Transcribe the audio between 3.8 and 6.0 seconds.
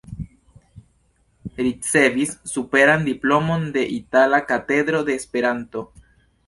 Itala Katedro de Esperanto.